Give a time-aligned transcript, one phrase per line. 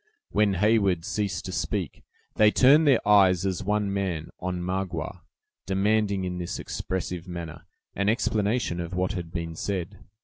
[0.31, 2.01] When Heyward ceased to speak,
[2.33, 5.21] they turned their eyes, as one man, on Magua,
[5.67, 9.99] demanding, in this expressive manner, an explanation of what had been said.